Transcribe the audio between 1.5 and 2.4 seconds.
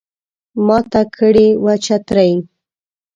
وه چترۍ